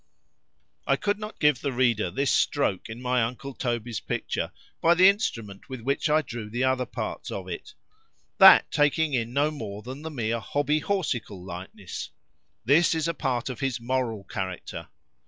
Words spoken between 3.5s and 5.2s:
Toby's picture, by the